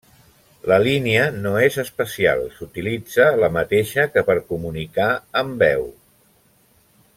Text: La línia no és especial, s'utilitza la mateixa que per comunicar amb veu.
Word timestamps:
La 0.69 0.77
línia 0.85 1.25
no 1.43 1.51
és 1.65 1.77
especial, 1.83 2.41
s'utilitza 2.55 3.29
la 3.43 3.51
mateixa 3.59 4.09
que 4.17 4.25
per 4.31 4.37
comunicar 4.55 5.11
amb 5.45 5.63
veu. 5.67 5.89